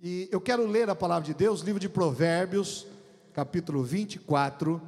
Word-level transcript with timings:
E 0.00 0.28
eu 0.30 0.40
quero 0.40 0.66
ler 0.66 0.90
a 0.90 0.94
palavra 0.94 1.24
de 1.24 1.34
Deus, 1.34 1.60
livro 1.60 1.80
de 1.80 1.88
Provérbios, 1.88 2.86
capítulo 3.32 3.82
24, 3.82 4.80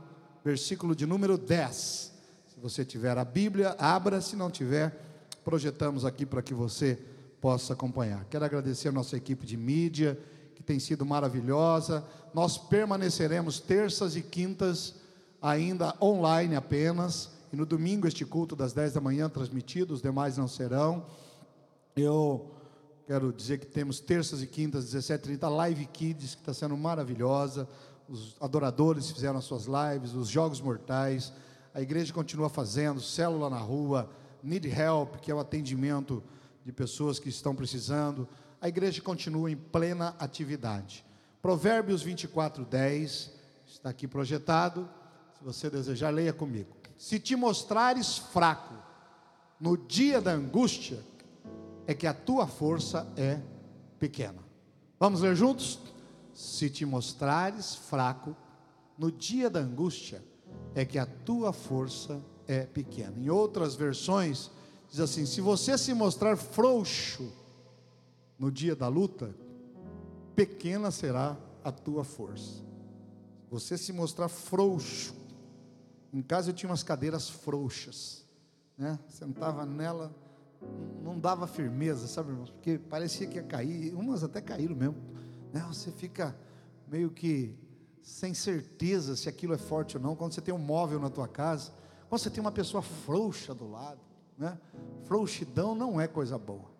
versículo 0.44 0.94
de 0.94 1.06
número 1.06 1.38
10. 1.38 2.12
Se 2.48 2.61
você 2.61 2.84
tiver 2.84 3.16
a 3.16 3.24
Bíblia, 3.24 3.77
abra, 3.79 4.21
se 4.21 4.37
não 4.37 4.50
tiver, 4.50 5.00
projetamos 5.45 6.04
aqui 6.04 6.27
para 6.27 6.42
que 6.42 6.53
você 6.53 6.98
possa 7.40 7.72
acompanhar. 7.72 8.24
Quero 8.29 8.45
agradecer 8.45 8.88
a 8.88 8.92
nossa 8.92 9.16
equipe 9.16 9.46
de 9.46 9.56
mídia, 9.56 10.19
que 10.54 10.62
tem 10.62 10.79
sido 10.79 11.07
maravilhosa. 11.07 12.04
Nós 12.34 12.59
permaneceremos 12.59 13.61
terças 13.61 14.16
e 14.16 14.23
quintas 14.23 14.95
ainda 15.41 15.95
online 16.02 16.57
apenas, 16.57 17.30
e 17.52 17.57
no 17.57 17.64
domingo 17.64 18.09
este 18.09 18.25
culto 18.25 18.57
das 18.57 18.73
10 18.73 18.95
da 18.95 19.00
manhã 19.00 19.29
transmitido, 19.29 19.95
os 19.95 20.02
demais 20.02 20.36
não 20.36 20.48
serão. 20.48 21.07
Eu 21.95 22.50
quero 23.07 23.32
dizer 23.32 23.59
que 23.59 23.66
temos 23.66 24.00
terças 24.00 24.43
e 24.43 24.48
quintas, 24.48 24.93
17h30, 24.93 25.48
Live 25.48 25.86
Kids, 25.86 26.34
que 26.34 26.41
está 26.43 26.52
sendo 26.52 26.77
maravilhosa. 26.77 27.69
Os 28.09 28.37
adoradores 28.41 29.10
fizeram 29.10 29.38
as 29.38 29.45
suas 29.45 29.66
lives, 29.66 30.12
os 30.12 30.29
jogos 30.29 30.60
mortais. 30.60 31.32
A 31.73 31.80
igreja 31.80 32.12
continua 32.12 32.48
fazendo, 32.48 33.01
célula 33.01 33.48
na 33.48 33.59
rua, 33.59 34.10
Need 34.42 34.69
Help, 34.69 35.16
que 35.20 35.30
é 35.30 35.34
o 35.34 35.38
atendimento 35.38 36.23
de 36.65 36.73
pessoas 36.73 37.20
que 37.20 37.29
estão 37.29 37.55
precisando. 37.55 38.29
A 38.60 38.69
igreja 38.69 39.01
continua 39.01 39.51
em 39.51 39.57
plena 39.57 40.16
atividade. 40.18 41.04
Provérbios 41.41 42.02
24, 42.02 42.65
10, 42.65 43.30
está 43.68 43.91
aqui 43.91 44.09
projetado. 44.09 44.88
Se 45.38 45.45
você 45.45 45.70
desejar, 45.70 46.10
leia 46.10 46.32
comigo. 46.32 46.77
Se 46.98 47.20
te 47.20 47.37
mostrares 47.37 48.18
fraco 48.18 48.74
no 49.60 49.77
dia 49.77 50.20
da 50.20 50.32
angústia, 50.32 50.98
é 51.86 51.95
que 51.95 52.06
a 52.06 52.14
tua 52.14 52.46
força 52.46 53.06
é 53.16 53.40
pequena. 53.98 54.42
Vamos 54.98 55.20
ler 55.20 55.36
juntos? 55.36 55.78
Se 56.34 56.68
te 56.68 56.84
mostrares 56.84 57.74
fraco 57.74 58.36
no 58.98 59.10
dia 59.10 59.48
da 59.48 59.60
angústia, 59.60 60.23
é 60.74 60.84
que 60.84 60.98
a 60.98 61.06
tua 61.06 61.52
força 61.52 62.20
é 62.46 62.65
pequena. 62.65 63.18
Em 63.18 63.30
outras 63.30 63.74
versões, 63.74 64.50
diz 64.88 65.00
assim: 65.00 65.25
se 65.26 65.41
você 65.41 65.78
se 65.78 65.94
mostrar 65.94 66.37
frouxo 66.37 67.32
no 68.38 68.50
dia 68.50 68.76
da 68.76 68.88
luta, 68.88 69.34
pequena 70.34 70.91
será 70.91 71.37
a 71.65 71.72
tua 71.72 72.04
força. 72.04 72.65
Você 73.50 73.78
se 73.78 73.93
mostrar 73.93 74.28
frouxo, 74.28 75.15
em 76.12 76.21
casa 76.21 76.50
eu 76.50 76.54
tinha 76.54 76.71
umas 76.71 76.82
cadeiras 76.82 77.28
frouxas, 77.28 78.25
né? 78.76 78.98
Sentava 79.09 79.65
nela, 79.65 80.15
não 81.03 81.19
dava 81.19 81.47
firmeza, 81.47 82.06
sabe, 82.06 82.31
irmãos? 82.31 82.50
Porque 82.50 82.78
parecia 82.78 83.26
que 83.26 83.37
ia 83.37 83.43
cair, 83.43 83.94
umas 83.94 84.25
até 84.25 84.41
caíram 84.41 84.75
mesmo. 84.75 84.97
Né? 85.53 85.65
Você 85.69 85.91
fica 85.91 86.37
meio 86.88 87.10
que 87.10 87.56
sem 88.03 88.34
certeza 88.34 89.16
se 89.16 89.28
aquilo 89.28 89.53
é 89.54 89.59
forte 89.59 89.97
ou 89.97 90.03
não. 90.03 90.15
Quando 90.15 90.32
você 90.32 90.41
tem 90.41 90.54
um 90.54 90.59
móvel 90.59 91.00
na 91.00 91.10
tua 91.10 91.27
casa, 91.27 91.72
quando 92.09 92.21
você 92.21 92.31
tem 92.31 92.41
uma 92.41 92.53
pessoa 92.53 92.82
frouxa 92.82 93.54
do 93.54 93.69
lado, 93.69 94.00
né? 94.38 94.59
Frouxidão 95.04 95.75
não 95.75 96.00
é 96.00 96.06
coisa 96.06 96.38
boa. 96.38 96.71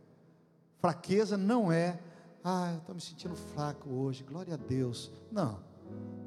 Fraqueza 0.79 1.37
não 1.37 1.73
é, 1.73 1.99
ah, 2.45 2.71
eu 2.73 2.79
estou 2.79 2.95
me 2.95 3.01
sentindo 3.01 3.35
fraco 3.35 3.91
hoje, 3.91 4.23
glória 4.23 4.55
a 4.55 4.57
Deus. 4.57 5.11
Não, 5.33 5.59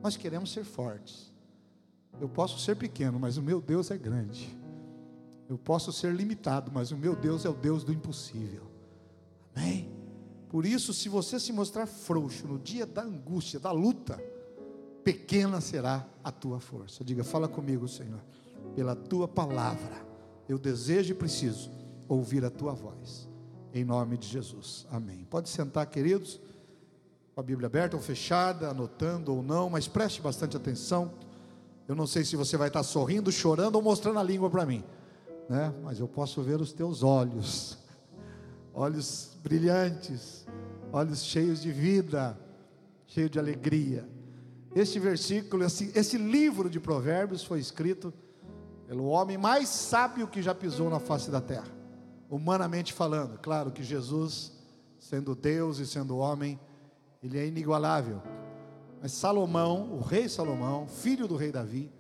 nós 0.01 0.17
queremos 0.17 0.51
ser 0.51 0.65
fortes. 0.65 1.33
Eu 2.19 2.27
posso 2.27 2.59
ser 2.59 2.75
pequeno, 2.75 3.17
mas 3.19 3.37
o 3.37 3.41
meu 3.41 3.61
Deus 3.61 3.91
é 3.91 3.97
grande. 3.97 4.57
Eu 5.49 5.57
posso 5.57 5.91
ser 5.91 6.13
limitado, 6.13 6.71
mas 6.71 6.91
o 6.91 6.97
meu 6.97 7.15
Deus 7.15 7.43
é 7.43 7.49
o 7.49 7.53
Deus 7.53 7.83
do 7.83 7.91
impossível. 7.91 8.67
Amém? 9.55 9.91
Por 10.47 10.63
isso, 10.63 10.93
se 10.93 11.09
você 11.09 11.39
se 11.39 11.51
mostrar 11.51 11.87
frouxo 11.87 12.47
no 12.47 12.59
dia 12.59 12.85
da 12.85 13.01
angústia, 13.01 13.59
da 13.59 13.71
luta, 13.71 14.23
pequena 15.03 15.59
será 15.59 16.07
a 16.23 16.31
tua 16.31 16.59
força. 16.59 17.03
Diga, 17.03 17.23
fala 17.23 17.47
comigo, 17.47 17.87
Senhor, 17.87 18.23
pela 18.75 18.95
tua 18.95 19.27
palavra. 19.27 20.07
Eu 20.47 20.59
desejo 20.59 21.13
e 21.13 21.15
preciso 21.15 21.71
ouvir 22.07 22.45
a 22.45 22.51
tua 22.51 22.73
voz. 22.73 23.27
Em 23.73 23.83
nome 23.83 24.19
de 24.19 24.27
Jesus. 24.27 24.85
Amém. 24.91 25.25
Pode 25.27 25.49
sentar, 25.49 25.87
queridos, 25.87 26.39
com 27.33 27.41
a 27.41 27.43
Bíblia 27.43 27.65
aberta 27.65 27.95
ou 27.95 28.03
fechada, 28.03 28.69
anotando 28.69 29.33
ou 29.33 29.41
não, 29.41 29.67
mas 29.67 29.87
preste 29.87 30.21
bastante 30.21 30.55
atenção. 30.55 31.11
Eu 31.87 31.95
não 31.95 32.05
sei 32.05 32.23
se 32.23 32.35
você 32.35 32.55
vai 32.55 32.67
estar 32.67 32.83
sorrindo, 32.83 33.31
chorando 33.31 33.77
ou 33.77 33.81
mostrando 33.81 34.19
a 34.19 34.23
língua 34.23 34.47
para 34.47 34.63
mim 34.63 34.83
né? 35.49 35.73
mas 35.83 35.99
eu 35.99 36.07
posso 36.07 36.43
ver 36.43 36.61
os 36.61 36.71
teus 36.71 37.01
olhos, 37.01 37.79
olhos 38.73 39.35
brilhantes, 39.43 40.45
olhos 40.93 41.23
cheios 41.23 41.59
de 41.59 41.71
vida, 41.71 42.39
cheios 43.07 43.31
de 43.31 43.39
alegria. 43.39 44.07
Este 44.75 44.99
versículo, 44.99 45.63
esse, 45.63 45.91
esse 45.95 46.17
livro 46.17 46.69
de 46.69 46.79
Provérbios 46.79 47.43
foi 47.43 47.59
escrito 47.59 48.13
pelo 48.87 49.05
homem 49.05 49.37
mais 49.37 49.67
sábio 49.67 50.27
que 50.27 50.41
já 50.41 50.53
pisou 50.53 50.89
na 50.89 50.99
face 50.99 51.31
da 51.31 51.41
terra, 51.41 51.67
humanamente 52.29 52.93
falando. 52.93 53.39
Claro 53.39 53.71
que 53.71 53.83
Jesus, 53.83 54.53
sendo 54.99 55.35
Deus 55.35 55.79
e 55.79 55.87
sendo 55.87 56.17
homem, 56.17 56.59
ele 57.23 57.39
é 57.39 57.47
inigualável. 57.47 58.21
Mas 59.01 59.11
Salomão, 59.13 59.93
o 59.93 60.01
rei 60.01 60.29
Salomão, 60.29 60.87
filho 60.87 61.27
do 61.27 61.35
rei 61.35 61.51
Davi, 61.51 61.91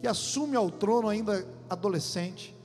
que 0.00 0.06
assume 0.06 0.56
ao 0.56 0.70
trono 0.70 1.08
ainda 1.08 1.46
adolescente, 1.68 2.57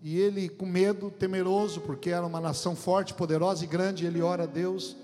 e 0.00 0.18
ele, 0.18 0.48
com 0.48 0.64
medo, 0.64 1.10
temeroso, 1.10 1.80
porque 1.80 2.10
era 2.10 2.24
uma 2.24 2.40
nação 2.40 2.76
forte, 2.76 3.14
poderosa 3.14 3.64
e 3.64 3.66
grande, 3.66 4.06
ele 4.06 4.22
ora 4.22 4.44
a 4.44 4.46
Deus. 4.46 4.96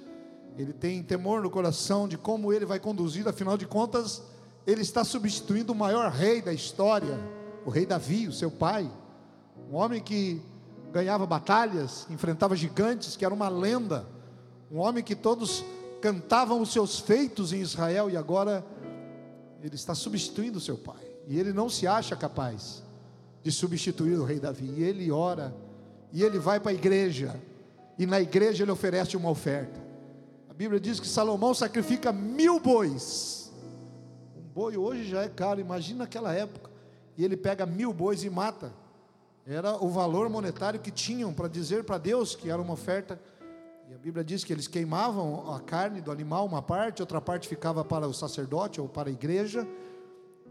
Ele 0.57 0.73
tem 0.73 1.03
temor 1.03 1.43
no 1.43 1.51
coração 1.51 2.07
de 2.07 2.17
como 2.17 2.53
ele 2.53 2.65
vai 2.65 2.79
conduzir, 2.79 3.27
afinal 3.27 3.57
de 3.57 3.67
contas, 3.67 4.23
ele 4.65 4.83
está 4.83 5.03
substituindo 5.05 5.73
o 5.73 5.77
maior 5.77 6.11
rei 6.13 6.41
da 6.41 6.53
história, 6.53 7.19
o 7.67 7.71
rei 7.71 7.85
Davi, 7.85 8.29
o 8.29 8.33
seu 8.33 8.51
pai. 8.53 8.89
Um 9.69 9.75
homem 9.75 10.01
que 10.01 10.41
ganhava 10.93 11.27
batalhas, 11.27 12.07
enfrentava 12.09 12.55
gigantes, 12.55 13.17
que 13.17 13.25
era 13.25 13.35
uma 13.35 13.49
lenda. 13.49 14.07
Um 14.71 14.79
homem 14.79 15.03
que 15.03 15.17
todos 15.17 15.65
cantavam 16.01 16.61
os 16.61 16.73
seus 16.73 17.01
feitos 17.01 17.53
em 17.53 17.61
Israel 17.61 18.09
e 18.09 18.17
agora 18.17 18.65
ele 19.61 19.75
está 19.75 19.95
substituindo 19.95 20.59
o 20.59 20.61
seu 20.61 20.79
pai. 20.79 21.05
E 21.27 21.39
ele 21.39 21.53
não 21.53 21.69
se 21.69 21.85
acha 21.85 22.15
capaz 22.15 22.84
de 23.45 23.53
substituir 23.53 24.19
o 24.19 24.25
rei 24.25 24.41
Davi. 24.41 24.73
E 24.79 24.83
ele 24.83 25.13
ora, 25.13 25.55
e 26.11 26.23
ele 26.23 26.39
vai 26.39 26.59
para 26.59 26.71
a 26.71 26.75
igreja, 26.75 27.39
e 27.99 28.07
na 28.07 28.19
igreja 28.19 28.65
ele 28.65 28.73
oferece 28.73 29.17
uma 29.17 29.29
oferta. 29.29 29.79
A 30.49 30.55
Bíblia 30.55 30.81
diz 30.81 30.99
que 30.99 31.07
Salomão 31.07 31.53
sacrifica 31.53 32.11
mil 32.11 32.59
bois. 32.59 33.53
Um 34.35 34.49
boi 34.55 34.77
hoje 34.77 35.05
já 35.05 35.23
é 35.23 35.29
caro, 35.29 35.61
imagina 35.61 36.01
naquela 36.01 36.33
época. 36.33 36.71
E 37.19 37.25
ele 37.25 37.37
pega 37.37 37.67
mil 37.67 37.93
bois 37.93 38.25
e 38.25 38.31
mata. 38.31 38.73
Era 39.47 39.77
o 39.77 39.91
valor 39.91 40.29
monetário 40.31 40.81
que 40.81 40.91
tinham 40.91 41.33
para 41.33 41.49
dizer 41.49 41.85
para 41.85 41.99
Deus 41.99 42.35
que 42.35 42.51
era 42.51 42.63
uma 42.63 42.73
oferta. 42.73 43.21
E 43.91 43.95
a 43.95 43.99
Bíblia 43.99 44.25
diz 44.25 44.43
que 44.43 44.53
eles 44.53 44.67
queimavam 44.67 45.53
a 45.53 45.61
carne 45.61 46.01
do 46.01 46.11
animal, 46.11 46.47
uma 46.47 46.63
parte, 46.63 47.03
outra 47.03 47.21
parte 47.21 47.47
ficava 47.47 47.85
para 47.85 48.09
o 48.09 48.15
sacerdote 48.15 48.81
ou 48.81 48.89
para 48.89 49.11
a 49.11 49.13
igreja 49.13 49.69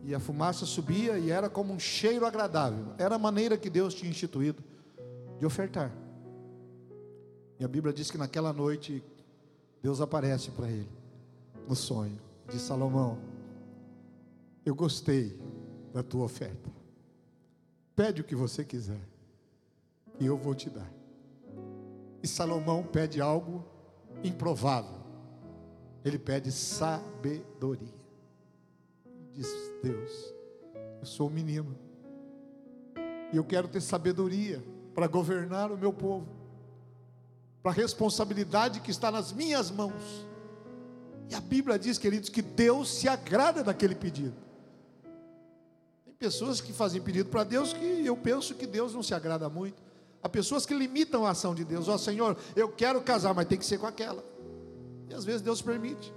e 0.05 0.13
a 0.13 0.19
fumaça 0.19 0.65
subia 0.65 1.17
e 1.17 1.31
era 1.31 1.49
como 1.49 1.73
um 1.73 1.79
cheiro 1.79 2.25
agradável. 2.25 2.93
Era 2.97 3.15
a 3.15 3.19
maneira 3.19 3.57
que 3.57 3.69
Deus 3.69 3.93
tinha 3.93 4.11
instituído 4.11 4.61
de 5.39 5.45
ofertar. 5.45 5.91
E 7.59 7.63
a 7.63 7.67
Bíblia 7.67 7.93
diz 7.93 8.11
que 8.11 8.17
naquela 8.17 8.51
noite 8.51 9.03
Deus 9.81 10.01
aparece 10.01 10.51
para 10.51 10.69
ele 10.69 10.89
no 11.67 11.75
sonho 11.75 12.19
de 12.49 12.59
Salomão. 12.59 13.17
Eu 14.65 14.75
gostei 14.75 15.39
da 15.93 16.03
tua 16.03 16.25
oferta. 16.25 16.69
Pede 17.95 18.21
o 18.21 18.23
que 18.23 18.35
você 18.35 18.63
quiser 18.63 19.01
e 20.19 20.25
eu 20.25 20.37
vou 20.37 20.53
te 20.53 20.69
dar. 20.69 20.91
E 22.21 22.27
Salomão 22.27 22.83
pede 22.83 23.21
algo 23.21 23.63
improvável. 24.23 25.01
Ele 26.03 26.19
pede 26.19 26.51
sabedoria. 26.51 28.02
Diz 29.33 29.71
Deus, 29.81 30.33
eu 30.99 31.05
sou 31.05 31.27
um 31.27 31.31
menino. 31.31 31.75
E 33.31 33.37
eu 33.37 33.43
quero 33.43 33.67
ter 33.67 33.81
sabedoria 33.81 34.63
para 34.93 35.07
governar 35.07 35.71
o 35.71 35.77
meu 35.77 35.91
povo. 35.91 36.27
Para 37.63 37.71
a 37.71 37.73
responsabilidade 37.73 38.79
que 38.79 38.91
está 38.91 39.09
nas 39.09 39.31
minhas 39.31 39.71
mãos. 39.71 40.27
E 41.29 41.35
a 41.35 41.41
Bíblia 41.41 41.79
diz, 41.79 41.97
queridos, 41.97 42.29
que 42.29 42.43
Deus 42.43 42.93
se 42.93 43.07
agrada 43.07 43.63
daquele 43.63 43.95
pedido. 43.95 44.35
Tem 46.05 46.13
pessoas 46.13 46.61
que 46.61 46.71
fazem 46.71 47.01
pedido 47.01 47.29
para 47.29 47.43
Deus 47.43 47.73
que 47.73 48.05
eu 48.05 48.15
penso 48.15 48.53
que 48.53 48.67
Deus 48.67 48.93
não 48.93 49.01
se 49.01 49.15
agrada 49.15 49.49
muito. 49.49 49.81
Há 50.21 50.29
pessoas 50.29 50.65
que 50.65 50.75
limitam 50.75 51.25
a 51.25 51.31
ação 51.31 51.55
de 51.55 51.65
Deus. 51.65 51.87
Ó 51.87 51.95
oh, 51.95 51.97
Senhor, 51.97 52.37
eu 52.55 52.69
quero 52.69 53.01
casar, 53.01 53.33
mas 53.33 53.47
tem 53.47 53.57
que 53.57 53.65
ser 53.65 53.79
com 53.79 53.87
aquela. 53.87 54.23
E 55.09 55.13
às 55.13 55.25
vezes 55.25 55.41
Deus 55.41 55.61
permite. 55.61 56.13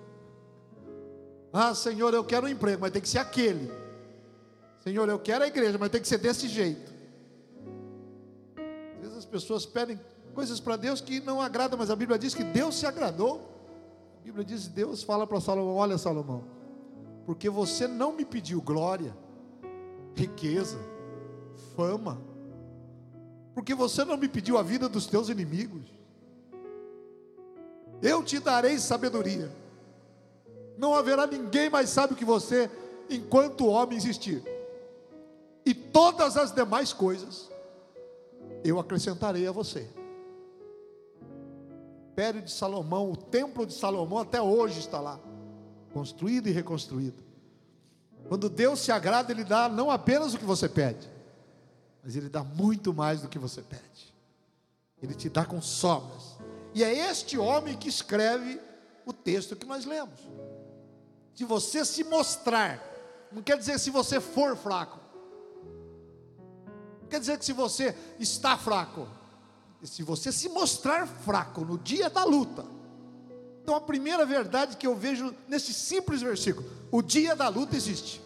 Ah, 1.52 1.74
Senhor, 1.74 2.12
eu 2.12 2.24
quero 2.24 2.46
um 2.46 2.48
emprego, 2.48 2.80
mas 2.80 2.92
tem 2.92 3.00
que 3.00 3.08
ser 3.08 3.18
aquele. 3.18 3.70
Senhor, 4.80 5.08
eu 5.08 5.18
quero 5.18 5.44
a 5.44 5.48
igreja, 5.48 5.78
mas 5.78 5.90
tem 5.90 6.00
que 6.00 6.06
ser 6.06 6.18
desse 6.18 6.48
jeito. 6.48 6.94
Às 8.56 9.00
vezes 9.00 9.16
as 9.16 9.24
pessoas 9.24 9.66
pedem 9.66 9.98
coisas 10.34 10.60
para 10.60 10.76
Deus 10.76 11.00
que 11.00 11.18
não 11.20 11.40
agradam, 11.40 11.78
mas 11.78 11.90
a 11.90 11.96
Bíblia 11.96 12.18
diz 12.18 12.34
que 12.34 12.44
Deus 12.44 12.76
se 12.76 12.86
agradou. 12.86 13.50
A 14.20 14.24
Bíblia 14.24 14.44
diz: 14.44 14.68
Deus 14.68 15.02
fala 15.02 15.26
para 15.26 15.40
Salomão: 15.40 15.76
Olha, 15.76 15.98
Salomão, 15.98 16.44
porque 17.24 17.50
você 17.50 17.88
não 17.88 18.12
me 18.12 18.24
pediu 18.24 18.60
glória, 18.60 19.16
riqueza, 20.14 20.78
fama, 21.74 22.20
porque 23.54 23.74
você 23.74 24.04
não 24.04 24.16
me 24.16 24.28
pediu 24.28 24.58
a 24.58 24.62
vida 24.62 24.88
dos 24.88 25.06
teus 25.06 25.28
inimigos, 25.28 25.82
eu 28.02 28.22
te 28.22 28.38
darei 28.38 28.78
sabedoria. 28.78 29.50
Não 30.76 30.94
haverá 30.94 31.26
ninguém 31.26 31.70
mais 31.70 31.90
sábio 31.90 32.16
que 32.16 32.24
você, 32.24 32.70
enquanto 33.08 33.64
o 33.64 33.68
homem 33.68 33.96
existir. 33.96 34.42
E 35.64 35.74
todas 35.74 36.36
as 36.36 36.52
demais 36.52 36.92
coisas 36.92 37.50
eu 38.62 38.78
acrescentarei 38.78 39.46
a 39.46 39.52
você. 39.52 39.88
Império 42.12 42.40
de 42.40 42.50
Salomão, 42.50 43.10
o 43.10 43.16
templo 43.16 43.66
de 43.66 43.74
Salomão 43.74 44.18
até 44.18 44.40
hoje 44.40 44.80
está 44.80 45.00
lá, 45.00 45.20
construído 45.92 46.48
e 46.48 46.52
reconstruído. 46.52 47.22
Quando 48.28 48.48
Deus 48.48 48.80
se 48.80 48.90
agrada, 48.90 49.32
Ele 49.32 49.44
dá 49.44 49.68
não 49.68 49.90
apenas 49.90 50.34
o 50.34 50.38
que 50.38 50.44
você 50.44 50.68
pede, 50.68 51.08
mas 52.02 52.16
Ele 52.16 52.28
dá 52.28 52.42
muito 52.42 52.94
mais 52.94 53.22
do 53.22 53.28
que 53.28 53.38
você 53.38 53.62
pede. 53.62 54.14
Ele 55.02 55.14
te 55.14 55.28
dá 55.28 55.44
com 55.44 55.60
sobras. 55.60 56.36
E 56.74 56.82
é 56.82 57.10
este 57.10 57.38
homem 57.38 57.76
que 57.76 57.88
escreve 57.88 58.60
o 59.04 59.12
texto 59.12 59.54
que 59.54 59.66
nós 59.66 59.84
lemos. 59.84 60.18
De 61.36 61.44
você 61.44 61.84
se 61.84 62.02
mostrar, 62.02 62.82
não 63.30 63.42
quer 63.42 63.58
dizer 63.58 63.78
se 63.78 63.90
você 63.90 64.20
for 64.20 64.56
fraco, 64.56 64.98
não 67.02 67.08
quer 67.10 67.20
dizer 67.20 67.38
que 67.38 67.44
se 67.44 67.52
você 67.52 67.94
está 68.18 68.56
fraco, 68.56 69.06
se 69.82 70.02
você 70.02 70.32
se 70.32 70.48
mostrar 70.48 71.06
fraco 71.06 71.60
no 71.60 71.76
dia 71.76 72.08
da 72.08 72.24
luta, 72.24 72.64
então 73.62 73.74
a 73.74 73.80
primeira 73.82 74.24
verdade 74.24 74.78
que 74.78 74.86
eu 74.86 74.96
vejo 74.96 75.34
nesse 75.46 75.74
simples 75.74 76.22
versículo: 76.22 76.66
o 76.90 77.02
dia 77.02 77.36
da 77.36 77.48
luta 77.48 77.76
existe, 77.76 78.22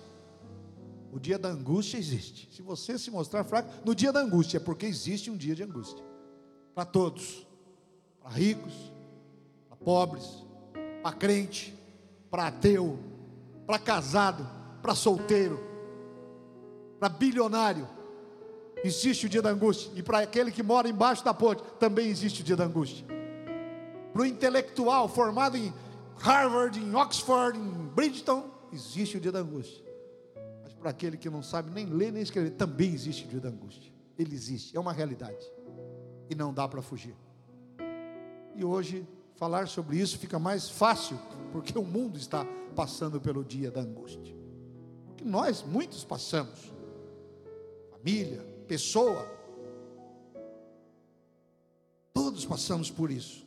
o 1.12 1.18
dia 1.18 1.36
da 1.36 1.48
angústia 1.48 1.98
existe. 1.98 2.48
Se 2.54 2.62
você 2.62 2.96
se 2.96 3.10
mostrar 3.10 3.42
fraco 3.42 3.72
no 3.84 3.92
dia 3.92 4.12
da 4.12 4.20
angústia, 4.20 4.58
é 4.58 4.60
porque 4.60 4.86
existe 4.86 5.32
um 5.32 5.36
dia 5.36 5.56
de 5.56 5.64
angústia. 5.64 6.04
Para 6.76 6.84
todos, 6.84 7.44
para 8.20 8.30
ricos, 8.30 8.72
para 9.68 9.76
pobres, 9.78 10.44
para 11.02 11.12
crente, 11.16 11.76
para 12.30 12.46
ateu, 12.46 12.98
para 13.66 13.78
casado, 13.78 14.46
para 14.80 14.94
solteiro, 14.94 15.60
para 16.98 17.08
bilionário 17.08 17.88
existe 18.84 19.26
o 19.26 19.28
dia 19.28 19.42
da 19.42 19.50
angústia. 19.50 19.90
E 19.94 20.02
para 20.02 20.20
aquele 20.20 20.50
que 20.50 20.62
mora 20.62 20.88
embaixo 20.88 21.24
da 21.24 21.34
ponte, 21.34 21.62
também 21.78 22.08
existe 22.08 22.42
o 22.42 22.44
dia 22.44 22.56
da 22.56 22.64
angústia. 22.64 23.06
Para 24.12 24.22
o 24.22 24.26
intelectual 24.26 25.08
formado 25.08 25.56
em 25.56 25.72
Harvard, 26.18 26.78
em 26.78 26.94
Oxford, 26.94 27.58
em 27.58 27.86
Bridgeton, 27.94 28.48
existe 28.72 29.16
o 29.16 29.20
dia 29.20 29.32
da 29.32 29.40
angústia. 29.40 29.84
Mas 30.62 30.74
para 30.74 30.90
aquele 30.90 31.16
que 31.16 31.30
não 31.30 31.42
sabe 31.42 31.70
nem 31.70 31.86
ler 31.86 32.12
nem 32.12 32.22
escrever, 32.22 32.50
também 32.50 32.92
existe 32.92 33.24
o 33.24 33.28
dia 33.28 33.40
da 33.40 33.48
angústia. 33.48 33.92
Ele 34.18 34.34
existe, 34.34 34.76
é 34.76 34.80
uma 34.80 34.92
realidade. 34.92 35.44
E 36.28 36.34
não 36.34 36.52
dá 36.52 36.68
para 36.68 36.82
fugir. 36.82 37.14
E 38.54 38.64
hoje, 38.64 39.06
falar 39.40 39.66
sobre 39.68 39.96
isso 39.96 40.18
fica 40.18 40.38
mais 40.38 40.68
fácil, 40.68 41.18
porque 41.50 41.76
o 41.78 41.82
mundo 41.82 42.18
está 42.18 42.44
passando 42.76 43.18
pelo 43.18 43.42
dia 43.42 43.70
da 43.70 43.80
angústia. 43.80 44.36
Porque 45.06 45.24
nós, 45.24 45.62
muitos, 45.62 46.04
passamos. 46.04 46.70
Família, 47.90 48.42
pessoa. 48.68 49.26
Todos 52.12 52.44
passamos 52.44 52.90
por 52.90 53.10
isso. 53.10 53.46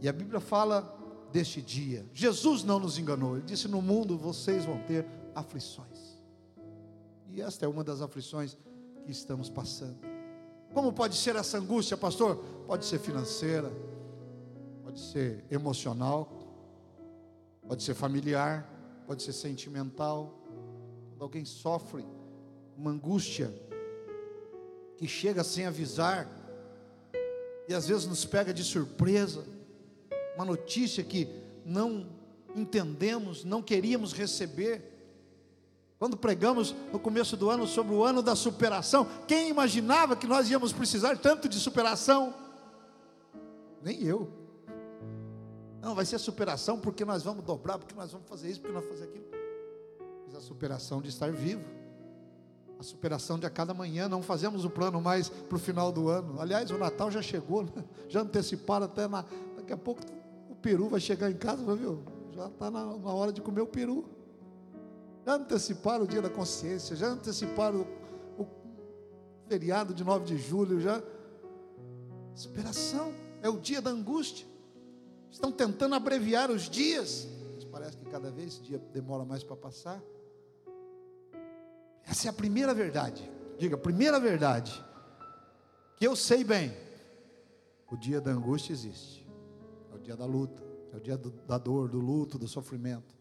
E 0.00 0.08
a 0.08 0.12
Bíblia 0.12 0.40
fala 0.40 0.98
deste 1.30 1.60
dia. 1.60 2.06
Jesus 2.14 2.64
não 2.64 2.80
nos 2.80 2.96
enganou. 2.96 3.36
Ele 3.36 3.44
disse: 3.44 3.68
No 3.68 3.82
mundo 3.82 4.16
vocês 4.16 4.64
vão 4.64 4.78
ter 4.84 5.04
aflições. 5.34 6.18
E 7.28 7.42
esta 7.42 7.66
é 7.66 7.68
uma 7.68 7.84
das 7.84 8.00
aflições 8.00 8.56
que 9.04 9.12
estamos 9.12 9.50
passando. 9.50 9.98
Como 10.72 10.94
pode 10.94 11.14
ser 11.14 11.36
essa 11.36 11.58
angústia, 11.58 11.94
pastor? 11.94 12.36
Pode 12.66 12.86
ser 12.86 12.98
financeira, 12.98 13.70
pode 14.90 15.02
ser 15.02 15.44
emocional, 15.48 16.28
pode 17.68 17.80
ser 17.80 17.94
familiar, 17.94 18.68
pode 19.06 19.22
ser 19.22 19.32
sentimental. 19.32 20.42
Quando 21.10 21.22
alguém 21.22 21.44
sofre 21.44 22.04
uma 22.76 22.90
angústia 22.90 23.54
que 24.96 25.06
chega 25.06 25.44
sem 25.44 25.64
avisar, 25.64 26.28
e 27.68 27.72
às 27.72 27.86
vezes 27.86 28.04
nos 28.04 28.24
pega 28.24 28.52
de 28.52 28.64
surpresa, 28.64 29.44
uma 30.34 30.44
notícia 30.44 31.04
que 31.04 31.28
não 31.64 32.08
entendemos, 32.56 33.44
não 33.44 33.62
queríamos 33.62 34.12
receber. 34.12 34.82
Quando 36.00 36.16
pregamos 36.16 36.74
no 36.92 36.98
começo 36.98 37.36
do 37.36 37.48
ano 37.48 37.64
sobre 37.64 37.94
o 37.94 38.02
ano 38.02 38.22
da 38.22 38.34
superação, 38.34 39.06
quem 39.28 39.50
imaginava 39.50 40.16
que 40.16 40.26
nós 40.26 40.50
íamos 40.50 40.72
precisar 40.72 41.16
tanto 41.16 41.48
de 41.48 41.60
superação? 41.60 42.34
Nem 43.84 44.02
eu. 44.02 44.39
Não, 45.80 45.94
vai 45.94 46.04
ser 46.04 46.18
superação 46.18 46.78
porque 46.78 47.04
nós 47.04 47.22
vamos 47.22 47.44
dobrar, 47.44 47.78
porque 47.78 47.94
nós 47.94 48.12
vamos 48.12 48.28
fazer 48.28 48.50
isso, 48.50 48.60
porque 48.60 48.74
nós 48.74 48.84
vamos 48.84 48.98
fazer 48.98 49.10
aquilo. 49.10 49.26
Mas 50.26 50.34
a 50.34 50.40
superação 50.40 51.00
de 51.00 51.08
estar 51.08 51.32
vivo 51.32 51.64
a 52.80 52.82
superação 52.82 53.38
de 53.38 53.44
a 53.44 53.50
cada 53.50 53.74
manhã, 53.74 54.08
não 54.08 54.22
fazemos 54.22 54.64
o 54.64 54.70
plano 54.70 55.02
mais 55.02 55.28
para 55.28 55.56
o 55.56 55.58
final 55.58 55.92
do 55.92 56.08
ano. 56.08 56.40
Aliás, 56.40 56.70
o 56.70 56.78
Natal 56.78 57.10
já 57.10 57.20
chegou, 57.20 57.62
né? 57.62 57.84
já 58.08 58.22
anteciparam 58.22 58.86
até 58.86 59.06
na. 59.06 59.22
Daqui 59.54 59.70
a 59.70 59.76
pouco 59.76 60.00
o 60.48 60.54
peru 60.54 60.88
vai 60.88 60.98
chegar 60.98 61.30
em 61.30 61.36
casa, 61.36 61.62
viu? 61.76 62.02
Já 62.32 62.46
está 62.46 62.70
na, 62.70 62.86
na, 62.86 63.12
hora 63.12 63.34
de 63.34 63.42
comer 63.42 63.60
o 63.60 63.66
peru. 63.66 64.06
Já 65.26 65.34
anteciparam 65.34 66.04
o 66.04 66.06
dia 66.06 66.22
da 66.22 66.30
consciência, 66.30 66.96
já 66.96 67.08
anteciparam 67.08 67.86
o, 68.38 68.42
o 68.44 68.48
feriado 69.46 69.92
de 69.92 70.02
9 70.02 70.24
de 70.24 70.38
julho, 70.38 70.80
já. 70.80 71.02
Superação, 72.34 73.12
é 73.42 73.50
o 73.50 73.58
dia 73.58 73.82
da 73.82 73.90
angústia. 73.90 74.46
Estão 75.30 75.52
tentando 75.52 75.94
abreviar 75.94 76.50
os 76.50 76.68
dias. 76.68 77.28
Mas 77.54 77.64
parece 77.64 77.96
que 77.96 78.04
cada 78.06 78.30
vez 78.30 78.54
esse 78.54 78.62
dia 78.62 78.78
demora 78.92 79.24
mais 79.24 79.44
para 79.44 79.56
passar. 79.56 80.02
Essa 82.06 82.28
é 82.28 82.30
a 82.30 82.32
primeira 82.32 82.74
verdade. 82.74 83.30
Diga, 83.58 83.76
primeira 83.76 84.18
verdade. 84.18 84.84
Que 85.96 86.06
eu 86.06 86.16
sei 86.16 86.42
bem. 86.42 86.76
O 87.90 87.96
dia 87.96 88.20
da 88.20 88.30
angústia 88.30 88.72
existe. 88.72 89.26
É 89.92 89.94
o 89.94 89.98
dia 89.98 90.16
da 90.16 90.24
luta. 90.24 90.62
É 90.92 90.96
o 90.96 91.00
dia 91.00 91.16
do, 91.16 91.30
da 91.46 91.58
dor, 91.58 91.88
do 91.88 92.00
luto, 92.00 92.38
do 92.38 92.48
sofrimento. 92.48 93.14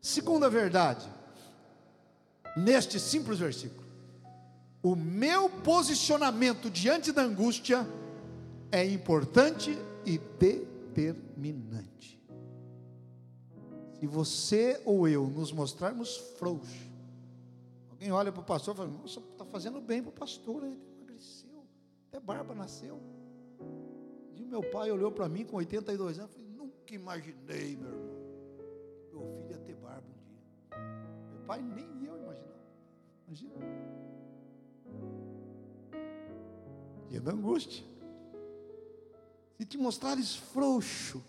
Segunda 0.00 0.50
verdade. 0.50 1.10
Neste 2.56 3.00
simples 3.00 3.38
versículo. 3.38 3.86
O 4.82 4.94
meu 4.94 5.48
posicionamento 5.48 6.70
diante 6.70 7.12
da 7.12 7.22
angústia 7.22 7.86
é 8.70 8.84
importante 8.84 9.76
e 10.04 10.18
determinante. 10.18 10.75
Se 13.98 14.06
você 14.06 14.80
ou 14.84 15.08
eu 15.08 15.26
nos 15.26 15.52
mostrarmos 15.52 16.16
frouxos, 16.38 16.86
Alguém 17.96 18.12
olha 18.12 18.30
para 18.30 18.42
o 18.42 18.44
pastor 18.44 18.74
e 18.74 18.76
fala: 18.76 18.90
Nossa, 18.90 19.20
está 19.20 19.44
fazendo 19.46 19.80
bem 19.80 20.02
para 20.02 20.10
o 20.10 20.12
pastor, 20.12 20.62
ele 20.62 20.78
emagreceu, 20.98 21.64
até 22.08 22.20
barba 22.20 22.54
nasceu. 22.54 23.00
E 24.34 24.42
o 24.42 24.46
meu 24.46 24.62
pai 24.62 24.90
olhou 24.90 25.10
para 25.10 25.26
mim 25.30 25.46
com 25.46 25.56
82 25.56 26.18
anos 26.18 26.30
e 26.30 26.34
falou: 26.34 26.50
Nunca 26.50 26.94
imaginei, 26.94 27.74
meu 27.74 27.88
irmão, 27.88 28.16
que 29.00 29.16
meu 29.16 29.26
filho 29.32 29.50
ia 29.50 29.58
ter 29.58 29.74
barba 29.76 30.06
um 30.06 30.24
dia. 30.26 30.78
Meu 31.30 31.40
pai 31.46 31.62
nem 31.62 32.04
eu 32.04 32.16
imaginava. 32.18 32.66
Imagina. 33.26 33.54
Dia 37.08 37.20
da 37.22 37.32
angústia. 37.32 37.95
Se 39.66 39.70
te 39.70 39.78
mostrares 39.78 40.36
frouxo, 40.36 41.24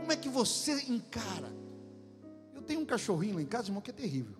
como 0.00 0.10
é 0.10 0.16
que 0.16 0.30
você 0.30 0.80
encara? 0.90 1.54
Eu 2.54 2.62
tenho 2.62 2.80
um 2.80 2.86
cachorrinho 2.86 3.34
lá 3.34 3.42
em 3.42 3.46
casa, 3.46 3.68
irmão, 3.68 3.82
que 3.82 3.90
é 3.90 3.92
terrível. 3.92 4.34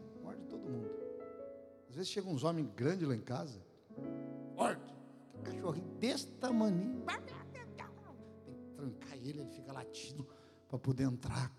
Às 1.90 1.96
vezes 1.96 2.10
chegam 2.10 2.32
uns 2.32 2.44
homens 2.44 2.66
grandes 2.74 3.06
lá 3.06 3.14
em 3.14 3.20
casa, 3.20 3.60
forte, 4.56 4.94
cachorrinho 5.44 5.86
desse 5.98 6.28
tamanho, 6.28 7.04
tem 7.04 7.20
que 8.56 8.72
trancar 8.74 9.18
ele, 9.18 9.40
ele 9.40 9.50
fica 9.50 9.70
latindo 9.70 10.26
para 10.66 10.78
poder 10.78 11.02
entrar. 11.02 11.52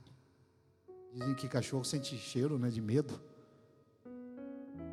Dizem 1.13 1.35
que 1.35 1.47
cachorro 1.47 1.83
sente 1.83 2.17
cheiro 2.17 2.57
né, 2.57 2.71
de 2.71 2.81
medo. 2.81 3.21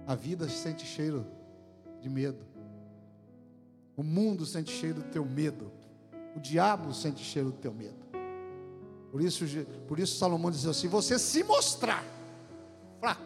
A 0.06 0.14
vida 0.14 0.46
sente 0.50 0.84
cheiro 0.84 1.26
de 1.98 2.10
medo. 2.10 2.44
O 3.96 4.02
mundo 4.02 4.44
sente 4.44 4.70
cheiro 4.70 5.02
do 5.02 5.10
teu 5.10 5.24
medo. 5.24 5.77
O 6.38 6.40
diabo 6.40 6.94
sente 6.94 7.24
cheiro 7.24 7.50
do 7.50 7.58
teu 7.58 7.74
medo. 7.74 7.98
Por 9.10 9.20
isso, 9.20 9.44
por 9.88 9.98
isso 9.98 10.16
Salomão 10.16 10.52
diz 10.52 10.66
assim: 10.66 10.86
você 10.86 11.18
se 11.18 11.42
mostrar 11.42 12.04
fraco, 13.00 13.24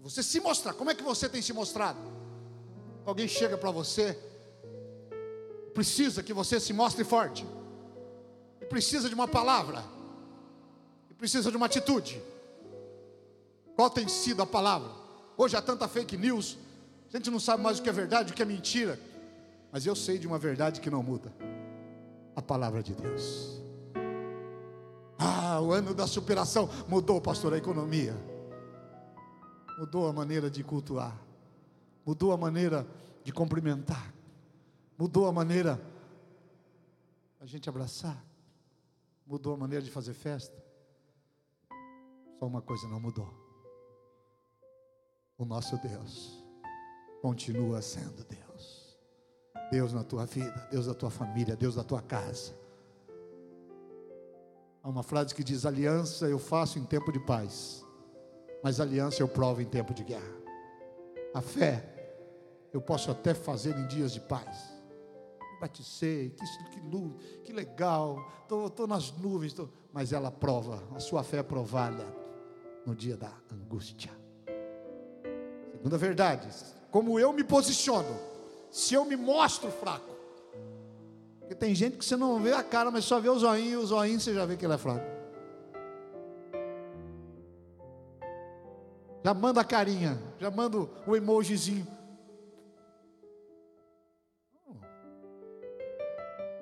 você 0.00 0.22
se 0.22 0.40
mostrar, 0.40 0.72
como 0.72 0.90
é 0.90 0.94
que 0.94 1.02
você 1.02 1.28
tem 1.28 1.42
se 1.42 1.52
mostrado? 1.52 1.98
Alguém 3.04 3.28
chega 3.28 3.58
para 3.58 3.70
você, 3.70 4.18
precisa 5.74 6.22
que 6.22 6.32
você 6.32 6.58
se 6.58 6.72
mostre 6.72 7.04
forte. 7.04 7.46
precisa 8.70 9.06
de 9.06 9.14
uma 9.14 9.28
palavra, 9.28 9.84
que 11.08 11.14
precisa 11.14 11.50
de 11.50 11.58
uma 11.58 11.66
atitude. 11.66 12.22
Qual 13.76 13.90
tem 13.90 14.08
sido 14.08 14.40
a 14.40 14.46
palavra? 14.46 14.90
Hoje 15.36 15.58
há 15.58 15.60
tanta 15.60 15.86
fake 15.86 16.16
news, 16.16 16.56
a 17.12 17.18
gente 17.18 17.30
não 17.30 17.38
sabe 17.38 17.62
mais 17.62 17.78
o 17.78 17.82
que 17.82 17.90
é 17.90 17.92
verdade, 17.92 18.32
o 18.32 18.34
que 18.34 18.40
é 18.40 18.46
mentira. 18.46 18.98
Mas 19.70 19.86
eu 19.86 19.94
sei 19.94 20.18
de 20.18 20.26
uma 20.26 20.38
verdade 20.38 20.80
que 20.80 20.90
não 20.90 21.02
muda: 21.02 21.32
a 22.34 22.42
palavra 22.42 22.82
de 22.82 22.94
Deus. 22.94 23.62
Ah, 25.18 25.60
o 25.60 25.72
ano 25.72 25.94
da 25.94 26.06
superação 26.06 26.68
mudou, 26.86 27.20
pastor, 27.20 27.52
a 27.52 27.58
economia, 27.58 28.14
mudou 29.78 30.06
a 30.06 30.12
maneira 30.12 30.48
de 30.48 30.62
cultuar, 30.62 31.20
mudou 32.06 32.32
a 32.32 32.36
maneira 32.36 32.86
de 33.24 33.32
cumprimentar, 33.32 34.14
mudou 34.96 35.26
a 35.26 35.32
maneira 35.32 35.80
a 37.40 37.46
gente 37.46 37.68
abraçar, 37.68 38.24
mudou 39.26 39.54
a 39.54 39.56
maneira 39.56 39.84
de 39.84 39.90
fazer 39.90 40.14
festa. 40.14 40.56
Só 42.38 42.46
uma 42.46 42.62
coisa 42.62 42.86
não 42.86 43.00
mudou: 43.00 43.28
o 45.36 45.44
nosso 45.44 45.76
Deus 45.78 46.44
continua 47.20 47.82
sendo 47.82 48.24
Deus. 48.24 48.77
Deus 49.70 49.92
na 49.92 50.02
tua 50.02 50.26
vida, 50.26 50.68
Deus 50.70 50.86
na 50.86 50.94
tua 50.94 51.10
família, 51.10 51.56
Deus 51.56 51.76
na 51.76 51.84
tua 51.84 52.00
casa. 52.00 52.54
Há 54.82 54.88
uma 54.88 55.02
frase 55.02 55.34
que 55.34 55.44
diz: 55.44 55.66
Aliança 55.66 56.26
eu 56.26 56.38
faço 56.38 56.78
em 56.78 56.84
tempo 56.84 57.12
de 57.12 57.20
paz, 57.20 57.84
mas 58.62 58.80
aliança 58.80 59.22
eu 59.22 59.28
provo 59.28 59.60
em 59.60 59.66
tempo 59.66 59.92
de 59.92 60.04
guerra. 60.04 60.36
A 61.34 61.40
fé 61.40 61.84
eu 62.72 62.80
posso 62.80 63.10
até 63.10 63.34
fazer 63.34 63.76
em 63.76 63.86
dias 63.86 64.12
de 64.12 64.20
paz. 64.20 64.72
Me 65.52 65.60
batizei, 65.60 66.30
que, 66.30 66.44
que, 66.70 66.80
que 67.44 67.52
legal, 67.52 68.24
estou 68.42 68.86
nas 68.86 69.12
nuvens, 69.12 69.52
tô, 69.52 69.68
mas 69.92 70.12
ela 70.12 70.30
prova, 70.30 70.82
a 70.94 71.00
sua 71.00 71.22
fé 71.22 71.38
é 71.38 71.44
no 72.86 72.94
dia 72.94 73.16
da 73.16 73.32
angústia. 73.52 74.10
Segunda 75.72 75.98
verdade, 75.98 76.48
como 76.90 77.18
eu 77.18 77.32
me 77.32 77.44
posiciono, 77.44 78.08
se 78.78 78.94
eu 78.94 79.04
me 79.04 79.16
mostro 79.16 79.70
fraco. 79.70 80.14
Porque 81.40 81.54
tem 81.54 81.74
gente 81.74 81.96
que 81.96 82.04
você 82.04 82.16
não 82.16 82.40
vê 82.40 82.52
a 82.52 82.62
cara, 82.62 82.90
mas 82.90 83.04
só 83.04 83.18
vê 83.18 83.28
o 83.28 83.38
zoinho, 83.38 83.80
o 83.80 83.86
zoinho 83.86 84.20
você 84.20 84.34
já 84.34 84.44
vê 84.44 84.56
que 84.56 84.64
ele 84.64 84.74
é 84.74 84.78
fraco. 84.78 85.04
Já 89.24 89.34
manda 89.34 89.60
a 89.60 89.64
carinha, 89.64 90.20
já 90.38 90.50
manda 90.50 90.78
o 91.06 91.16
emojizinho. 91.16 91.86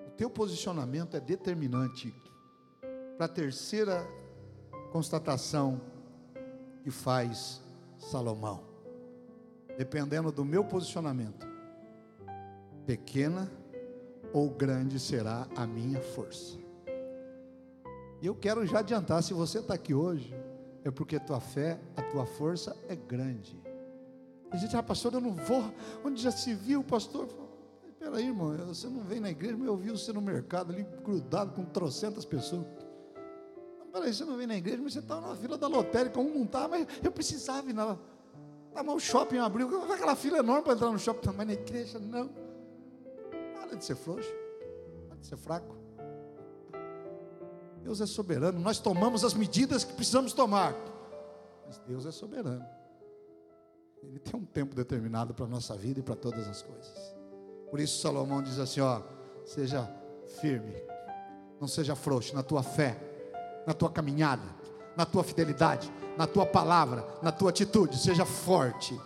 O 0.07 0.11
teu 0.17 0.31
posicionamento 0.31 1.17
é 1.17 1.21
determinante 1.21 2.15
para 3.17 3.27
a 3.27 3.29
terceira 3.29 4.07
constatação 4.91 5.81
que 6.83 6.91
faz 6.91 7.61
Salomão 7.99 8.67
dependendo 9.77 10.33
do 10.33 10.45
meu 10.45 10.65
posicionamento, 10.65 11.47
pequena 12.87 13.51
ou 14.33 14.49
grande 14.49 14.99
será 15.01 15.47
a 15.57 15.67
minha 15.67 16.01
força. 16.01 16.57
E 18.23 18.27
eu 18.27 18.35
quero 18.35 18.67
já 18.67 18.79
adiantar: 18.79 19.23
se 19.23 19.35
você 19.35 19.59
está 19.59 19.75
aqui 19.75 19.93
hoje, 19.93 20.35
é 20.85 20.91
porque 20.91 21.19
tua 21.19 21.41
fé, 21.41 21.79
a 21.97 22.03
tua 22.03 22.25
força 22.25 22.77
é 22.89 22.95
grande. 22.95 23.61
A 24.51 24.57
gente, 24.57 24.77
ah, 24.77 24.83
pastor, 24.83 25.15
eu 25.15 25.21
não 25.21 25.35
vou. 25.35 25.65
Onde 26.05 26.23
já 26.23 26.31
se 26.31 26.55
viu, 26.55 26.83
pastor? 26.85 27.29
Espera 27.89 28.17
aí, 28.17 28.27
irmão, 28.27 28.57
você 28.59 28.87
não 28.89 29.03
vem 29.03 29.19
na 29.19 29.31
igreja, 29.31 29.57
mas 29.57 29.67
eu 29.67 29.77
vi 29.77 29.91
você 29.91 30.13
no 30.13 30.21
mercado 30.21 30.73
ali, 30.73 30.87
grudado 31.05 31.53
com 31.53 31.65
trocentas 31.65 32.25
pessoas. 32.25 32.65
Peraí, 33.93 34.15
você 34.15 34.25
não 34.25 34.37
vem 34.37 34.47
na 34.47 34.57
igreja, 34.57 34.81
mas 34.81 34.93
você 34.93 35.01
estava 35.01 35.23
tá 35.23 35.29
na 35.29 35.37
fila 35.37 35.59
da 35.59 35.67
lotérica, 35.67 36.21
um 36.21 36.33
não 36.33 36.45
está, 36.45 36.69
mas 36.69 36.87
eu 37.03 37.11
precisava 37.11 37.69
ir 37.69 37.73
na 37.73 37.99
Tá, 38.73 38.83
mas 38.83 38.95
o 38.95 39.01
shopping 39.01 39.39
abriu, 39.39 39.91
aquela 39.91 40.15
fila 40.15 40.39
enorme 40.39 40.63
para 40.63 40.75
entrar 40.75 40.91
no 40.91 40.99
shopping, 40.99 41.31
mas 41.35 41.47
na 41.47 41.55
igreja 41.55 41.99
não. 41.99 42.46
Para 43.67 43.77
de 43.77 43.85
ser 43.85 43.97
frouxo, 43.97 44.31
para 45.09 45.19
de 45.19 45.27
ser 45.27 45.37
fraco. 45.37 45.77
Deus 47.83 48.01
é 48.01 48.07
soberano, 48.07 48.59
nós 48.59 48.81
tomamos 48.81 49.25
as 49.25 49.33
medidas 49.33 49.85
que 49.85 49.93
precisamos 49.93 50.33
tomar, 50.33 50.75
mas 51.65 51.79
Deus 51.87 52.05
é 52.05 52.11
soberano. 52.11 52.67
Ele 54.03 54.19
tem 54.19 54.39
um 54.39 54.45
tempo 54.45 54.75
determinado 54.75 55.35
para 55.35 55.45
a 55.45 55.49
nossa 55.49 55.77
vida 55.77 56.01
e 56.01 56.03
para 56.03 56.17
todas 56.17 56.49
as 56.49 56.63
coisas. 56.63 57.15
Por 57.71 57.81
isso 57.81 58.01
Salomão 58.01 58.43
diz 58.43 58.59
assim: 58.59 58.81
ó, 58.81 59.03
seja 59.45 59.89
firme, 60.41 60.75
não 61.61 61.69
seja 61.69 61.95
frouxo 61.95 62.35
na 62.35 62.43
tua 62.43 62.63
fé, 62.63 62.99
na 63.67 63.73
tua 63.73 63.91
caminhada, 63.91 64.49
na 64.97 65.07
tua 65.07 65.23
fidelidade, 65.23 65.93
na 66.17 66.27
tua 66.27 66.47
palavra, 66.47 67.07
na 67.23 67.31
tua 67.31 67.51
atitude, 67.51 67.99
seja 67.99 68.25
forte, 68.25 68.99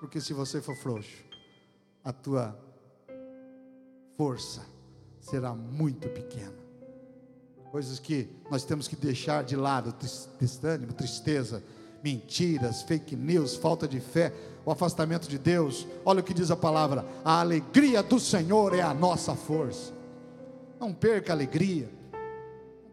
porque 0.00 0.20
se 0.20 0.32
você 0.32 0.60
for 0.60 0.76
frouxo, 0.76 1.24
a 2.04 2.12
tua 2.12 2.58
força 4.16 4.62
será 5.20 5.54
muito 5.54 6.08
pequena. 6.08 6.54
Coisas 7.70 7.98
que 7.98 8.28
nós 8.50 8.64
temos 8.64 8.88
que 8.88 8.96
deixar 8.96 9.44
de 9.44 9.56
lado, 9.56 9.94
desânimo, 10.38 10.92
tristeza, 10.92 11.62
mentiras, 12.02 12.82
fake 12.82 13.16
news, 13.16 13.56
falta 13.56 13.86
de 13.86 14.00
fé, 14.00 14.32
o 14.64 14.70
afastamento 14.70 15.28
de 15.28 15.38
Deus. 15.38 15.86
Olha 16.04 16.20
o 16.20 16.22
que 16.22 16.32
diz 16.32 16.50
a 16.50 16.56
palavra: 16.56 17.04
a 17.24 17.40
alegria 17.40 18.02
do 18.02 18.18
Senhor 18.18 18.74
é 18.74 18.80
a 18.80 18.94
nossa 18.94 19.34
força. 19.34 19.92
Não 20.80 20.92
perca 20.92 21.32
a 21.32 21.36
alegria 21.36 21.96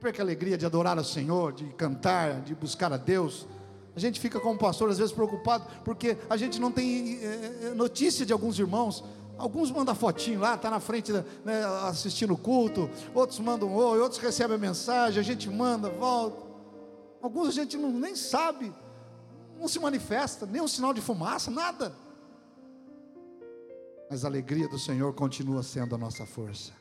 perca 0.03 0.22
a 0.22 0.25
alegria 0.25 0.58
de 0.58 0.65
adorar 0.65 0.98
ao 0.98 1.03
Senhor, 1.03 1.53
de 1.53 1.63
cantar, 1.77 2.42
de 2.42 2.53
buscar 2.53 2.92
a 2.92 2.98
Deus. 2.98 3.48
A 3.96 4.00
gente 4.01 4.20
fica 4.20 4.38
como 4.38 4.60
pastor 4.60 4.89
às 4.89 4.98
vezes 4.98 5.13
preocupado 5.13 5.65
porque 5.86 6.18
a 6.30 6.36
gente 6.36 6.60
não 6.60 6.74
tem 6.74 7.20
é, 7.24 7.74
notícia 7.74 8.25
de 8.25 8.34
alguns 8.34 8.60
irmãos. 8.60 9.01
Alguns 9.44 9.70
mandam 9.72 9.94
fotinho 9.94 10.40
lá, 10.40 10.56
está 10.56 10.70
na 10.70 10.80
frente 10.80 11.12
né, 11.12 11.66
assistindo 11.90 12.34
o 12.34 12.38
culto, 12.38 12.90
outros 13.14 13.40
mandam 13.40 13.76
oi, 13.76 14.00
outros 14.00 14.22
recebem 14.22 14.56
a 14.56 14.58
mensagem, 14.58 15.20
a 15.20 15.22
gente 15.24 15.50
manda, 15.50 15.90
volta. 15.90 16.48
Alguns 17.22 17.50
a 17.50 17.52
gente 17.52 17.76
não, 17.76 17.92
nem 17.92 18.16
sabe, 18.16 18.74
não 19.60 19.68
se 19.68 19.78
manifesta, 19.80 20.46
nem 20.46 20.62
um 20.62 20.68
sinal 20.68 20.94
de 20.94 21.02
fumaça, 21.02 21.52
nada. 21.52 21.94
Mas 24.10 24.24
a 24.24 24.30
alegria 24.30 24.70
do 24.70 24.80
Senhor 24.80 25.12
continua 25.12 25.62
sendo 25.62 25.94
a 25.94 25.98
nossa 25.98 26.26
força. 26.26 26.72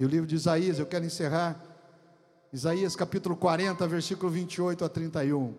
E 0.00 0.04
o 0.04 0.08
livro 0.08 0.26
de 0.26 0.34
Isaías, 0.34 0.80
eu 0.80 0.86
quero 0.86 1.04
encerrar 1.04 1.62
Isaías 2.52 2.96
capítulo 2.96 3.36
40, 3.36 3.86
versículo 3.86 4.32
28 4.32 4.84
a 4.84 4.88
31. 4.88 5.54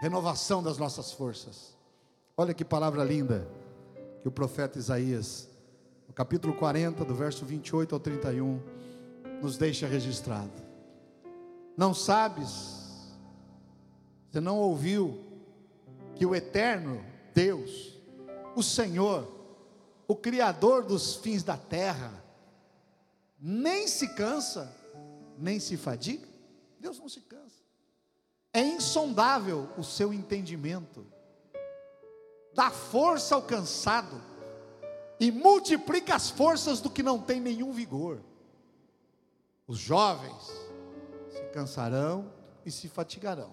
Renovação 0.00 0.62
das 0.62 0.78
nossas 0.78 1.10
forças. 1.10 1.76
Olha 2.36 2.54
que 2.54 2.64
palavra 2.64 3.02
linda 3.02 3.63
que 4.24 4.28
o 4.28 4.32
profeta 4.32 4.78
Isaías, 4.78 5.50
no 6.08 6.14
capítulo 6.14 6.54
40, 6.54 7.04
do 7.04 7.14
verso 7.14 7.44
28 7.44 7.94
ao 7.94 8.00
31, 8.00 8.58
nos 9.42 9.58
deixa 9.58 9.86
registrado. 9.86 10.50
Não 11.76 11.92
sabes, 11.92 13.12
você 14.30 14.40
não 14.40 14.56
ouviu 14.56 15.22
que 16.16 16.24
o 16.24 16.34
eterno 16.34 17.04
Deus, 17.34 18.00
o 18.56 18.62
Senhor, 18.62 19.30
o 20.08 20.16
Criador 20.16 20.84
dos 20.84 21.16
fins 21.16 21.42
da 21.42 21.58
terra, 21.58 22.10
nem 23.38 23.86
se 23.86 24.08
cansa, 24.14 24.74
nem 25.38 25.60
se 25.60 25.76
fadiga. 25.76 26.26
Deus 26.80 26.98
não 26.98 27.10
se 27.10 27.20
cansa. 27.20 27.60
É 28.54 28.62
insondável 28.62 29.68
o 29.76 29.84
seu 29.84 30.14
entendimento, 30.14 31.06
dá 32.54 32.70
força 32.70 33.34
ao 33.34 33.42
cansado 33.42 34.20
e 35.18 35.30
multiplica 35.30 36.14
as 36.14 36.30
forças 36.30 36.80
do 36.80 36.90
que 36.90 37.02
não 37.02 37.18
tem 37.18 37.40
nenhum 37.40 37.72
vigor. 37.72 38.20
Os 39.66 39.78
jovens 39.78 40.52
se 41.30 41.42
cansarão 41.52 42.30
e 42.64 42.70
se 42.70 42.88
fatigarão, 42.88 43.50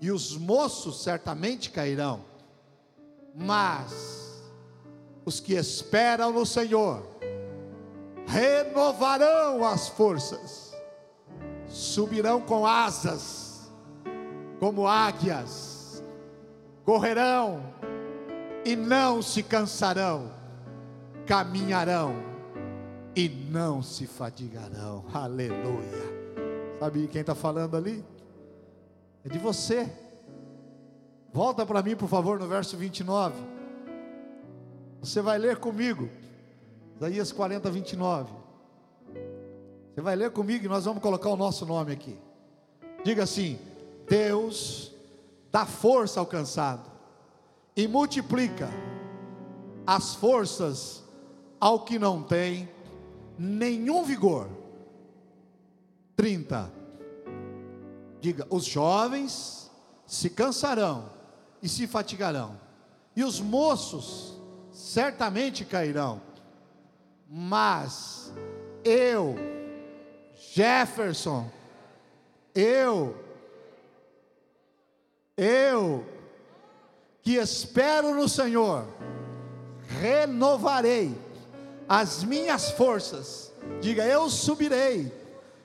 e 0.00 0.10
os 0.10 0.36
moços 0.36 1.02
certamente 1.02 1.70
cairão, 1.70 2.24
mas 3.34 4.42
os 5.24 5.40
que 5.40 5.54
esperam 5.54 6.32
no 6.32 6.44
Senhor, 6.44 7.06
renovarão 8.26 9.64
as 9.64 9.88
forças, 9.88 10.74
subirão 11.66 12.40
com 12.40 12.66
asas, 12.66 13.72
como 14.60 14.86
águias, 14.86 16.02
correrão 16.84 17.62
e 18.64 18.74
não 18.74 19.20
se 19.20 19.42
cansarão, 19.42 20.32
caminharão 21.26 22.14
e 23.14 23.28
não 23.28 23.82
se 23.82 24.06
fadigarão. 24.06 25.04
Aleluia. 25.12 26.14
Sabe 26.80 27.06
quem 27.08 27.20
está 27.20 27.34
falando 27.34 27.76
ali? 27.76 28.04
É 29.24 29.28
de 29.28 29.38
você. 29.38 29.90
Volta 31.32 31.66
para 31.66 31.82
mim, 31.82 31.94
por 31.94 32.08
favor, 32.08 32.38
no 32.38 32.46
verso 32.46 32.76
29. 32.76 33.34
Você 35.00 35.20
vai 35.20 35.38
ler 35.38 35.58
comigo. 35.58 36.08
Isaías 36.96 37.32
40, 37.32 37.70
29. 37.70 38.32
Você 39.94 40.00
vai 40.00 40.16
ler 40.16 40.30
comigo 40.30 40.64
e 40.64 40.68
nós 40.68 40.84
vamos 40.84 41.02
colocar 41.02 41.28
o 41.28 41.36
nosso 41.36 41.66
nome 41.66 41.92
aqui. 41.92 42.18
Diga 43.04 43.24
assim: 43.24 43.58
Deus 44.08 44.92
dá 45.50 45.66
força 45.66 46.18
ao 46.18 46.26
cansado 46.26 46.93
e 47.76 47.88
multiplica 47.88 48.70
as 49.86 50.14
forças 50.14 51.02
ao 51.60 51.80
que 51.80 51.98
não 51.98 52.22
tem 52.22 52.68
nenhum 53.38 54.04
vigor. 54.04 54.48
30. 56.16 56.72
Diga: 58.20 58.46
os 58.50 58.64
jovens 58.64 59.70
se 60.06 60.30
cansarão 60.30 61.10
e 61.62 61.68
se 61.68 61.86
fatigarão, 61.86 62.60
e 63.16 63.24
os 63.24 63.40
moços 63.40 64.38
certamente 64.70 65.64
cairão, 65.64 66.20
mas 67.28 68.32
eu, 68.84 69.34
Jefferson, 70.52 71.50
eu, 72.54 73.16
eu, 75.36 76.04
que 77.24 77.36
espero 77.36 78.14
no 78.14 78.28
Senhor, 78.28 78.84
renovarei 79.98 81.16
as 81.88 82.22
minhas 82.22 82.70
forças. 82.72 83.50
Diga, 83.80 84.04
eu 84.04 84.28
subirei 84.28 85.10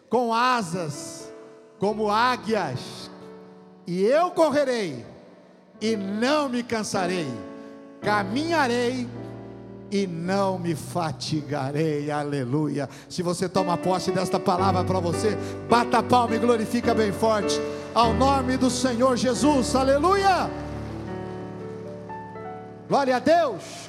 com 0.10 0.34
asas 0.34 1.30
como 1.78 2.10
águias, 2.10 3.12
e 3.86 4.04
eu 4.04 4.32
correrei 4.32 5.06
e 5.82 5.96
não 5.96 6.48
me 6.48 6.64
cansarei, 6.64 7.28
caminharei 8.02 9.08
e 9.92 10.08
não 10.08 10.58
me 10.58 10.76
fatigarei, 10.76 12.10
aleluia. 12.10 12.90
Se 13.10 13.22
você 13.22 13.50
toma 13.50 13.78
posse 13.78 14.12
desta 14.12 14.40
palavra 14.40 14.84
para 14.84 15.00
você, 15.00 15.38
bata 15.70 16.00
a 16.00 16.04
palma 16.04 16.36
e 16.36 16.40
glorifica 16.40 16.94
bem 16.94 17.12
forte, 17.12 17.60
ao 17.94 18.14
nome 18.14 18.56
do 18.56 18.70
Senhor 18.70 19.18
Jesus, 19.18 19.76
aleluia. 19.76 20.69
Glória 22.90 23.18
a 23.18 23.20
Deus. 23.20 23.88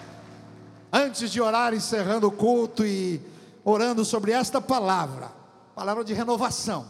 Antes 0.92 1.30
de 1.30 1.40
orar, 1.40 1.72
encerrando 1.72 2.28
o 2.28 2.30
culto 2.30 2.84
e 2.84 3.18
orando 3.64 4.04
sobre 4.04 4.32
esta 4.32 4.60
palavra, 4.60 5.30
palavra 5.74 6.04
de 6.04 6.12
renovação, 6.12 6.84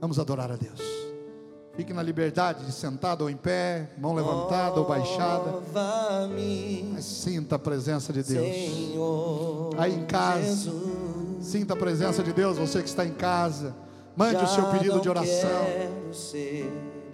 vamos 0.00 0.18
adorar 0.18 0.50
a 0.50 0.56
Deus. 0.56 0.80
Fique 1.76 1.92
na 1.92 2.02
liberdade 2.02 2.64
de 2.64 2.72
sentado 2.72 3.22
ou 3.22 3.30
em 3.30 3.36
pé, 3.36 3.90
mão 3.98 4.14
levantada 4.14 4.80
ou 4.80 4.86
baixada. 4.86 5.60
Mas 6.94 7.04
sinta 7.04 7.56
a 7.56 7.58
presença 7.58 8.10
de 8.10 8.22
Deus. 8.22 8.46
Aí 9.76 9.94
em 9.94 10.06
casa, 10.06 10.72
sinta 11.42 11.74
a 11.74 11.76
presença 11.76 12.22
de 12.22 12.32
Deus, 12.32 12.56
você 12.56 12.82
que 12.82 12.88
está 12.88 13.04
em 13.04 13.12
casa. 13.12 13.74
Mande 14.16 14.42
o 14.42 14.48
seu 14.48 14.64
pedido 14.70 15.00
de 15.00 15.08
oração. 15.08 15.66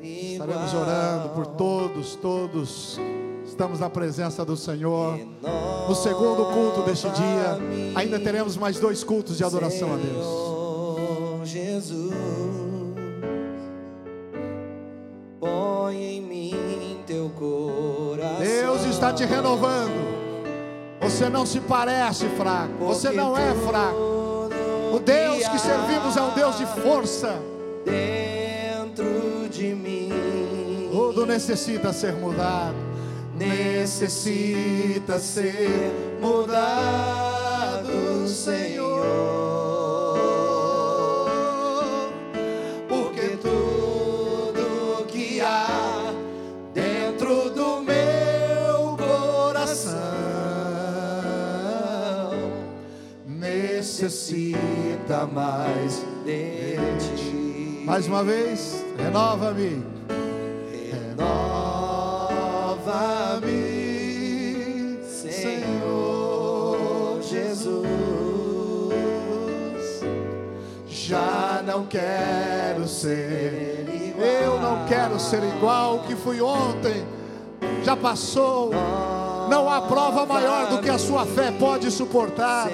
Estaremos 0.01 0.75
orando 0.75 1.29
por 1.31 1.47
todos, 1.47 2.15
todos. 2.15 3.01
Estamos 3.59 3.81
na 3.81 3.91
presença 3.91 4.45
do 4.45 4.57
Senhor. 4.57 5.19
No 5.89 5.93
segundo 5.97 6.45
culto 6.45 6.83
deste 6.83 7.11
dia, 7.11 7.59
ainda 7.97 8.17
teremos 8.21 8.57
mais 8.57 8.79
dois 8.79 9.03
cultos 9.03 9.37
de 9.37 9.43
adoração 9.43 9.95
a 9.95 9.97
Deus. 9.97 11.49
Jesus, 11.49 12.15
põe 15.41 15.97
em 15.97 16.21
mim 16.21 16.99
teu 17.05 17.31
coração. 17.31 18.39
Deus 18.39 18.85
está 18.85 19.13
te 19.13 19.25
renovando. 19.25 20.07
Você 21.01 21.29
não 21.29 21.45
se 21.45 21.59
parece 21.59 22.29
fraco. 22.29 22.85
Você 22.85 23.11
não 23.11 23.37
é 23.37 23.53
fraco. 23.67 24.51
O 24.95 25.01
Deus 25.01 25.49
que 25.49 25.59
servimos 25.59 26.17
é 26.17 26.23
um 26.23 26.33
Deus 26.33 26.59
de 26.59 26.67
força. 26.81 27.35
Dentro 27.85 29.49
de 29.51 29.75
mim, 29.75 30.13
tudo 30.93 31.27
necessita 31.27 31.93
ser 31.93 32.13
mudado. 32.13 32.88
Necessita 33.39 35.21
ser 35.21 35.93
mudado, 36.21 38.27
Senhor. 38.27 39.07
Porque 42.89 43.37
tudo 43.41 45.05
que 45.07 45.41
há 45.41 46.13
dentro 46.75 47.51
do 47.51 47.81
meu 47.83 48.97
coração 48.97 49.95
necessita 53.25 54.59
mais 55.33 56.05
de 56.25 56.75
ti. 57.17 57.85
Mais 57.85 58.09
uma 58.09 58.25
vez, 58.25 58.85
renova-me. 58.99 59.81
Renova-me, 60.91 61.79
não 71.79 71.87
quero 71.87 72.89
ser 72.89 73.87
igual. 73.89 74.27
Eu 74.27 74.61
não 74.61 74.85
quero 74.87 75.21
ser 75.21 75.43
igual 75.45 76.01
que 76.01 76.17
fui 76.17 76.41
ontem. 76.41 77.07
Já 77.85 77.97
passou. 77.97 78.71
Não 79.49 79.71
há 79.71 79.83
prova 79.83 80.27
maior 80.27 80.69
do 80.69 80.79
que 80.81 80.91
a 80.91 80.99
sua 80.99 81.25
fé 81.25 81.53
pode 81.53 81.91
suportar. 81.91 82.69